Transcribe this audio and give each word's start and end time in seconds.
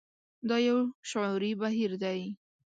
دا 0.49 0.57
يو 0.67 0.77
شعوري 1.09 1.51
بهير 1.61 1.91
دی. 2.03 2.21